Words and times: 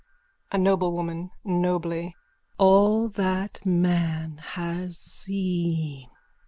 A 0.51 0.57
NOBLEWOMAN: 0.57 1.29
(Nobly.) 1.43 2.15
All 2.57 3.07
that 3.09 3.63
man 3.63 4.37
has 4.39 4.97
seen! 4.97 6.09